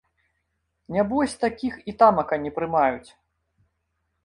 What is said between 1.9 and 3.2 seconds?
і тамака не прымаюць.